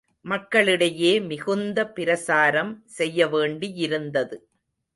மக்களிடையே 0.25 1.19
மிகுந்த 1.19 1.85
பிரசாரம் 1.89 2.73
செய்யவேண்டியிருந்தது. 2.97 4.37